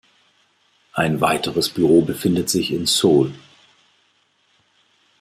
Ein 0.93 1.21
weiteres 1.21 1.69
Büro 1.69 2.01
befindet 2.01 2.49
sich 2.49 2.71
in 2.71 2.87
Seoul. 2.87 3.31